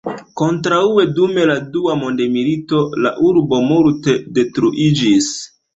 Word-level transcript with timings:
Kontraŭe 0.41 1.03
dum 1.19 1.37
la 1.51 1.57
dua 1.77 1.99
mondmilito 2.05 2.83
la 3.07 3.15
urbo 3.31 3.63
multe 3.69 4.19
detruiĝis. 4.41 5.35